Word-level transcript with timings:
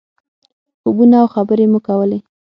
خوبونه 0.81 1.15
او 1.21 1.27
خبرې 1.35 1.65
مو 1.71 1.79
کولې. 1.87 2.19